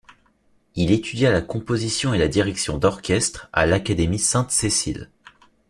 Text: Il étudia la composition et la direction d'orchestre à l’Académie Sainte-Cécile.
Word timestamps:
Il 0.73 0.89
étudia 0.89 1.31
la 1.31 1.41
composition 1.43 2.11
et 2.11 2.17
la 2.17 2.27
direction 2.27 2.79
d'orchestre 2.79 3.49
à 3.53 3.67
l’Académie 3.67 4.17
Sainte-Cécile. 4.17 5.11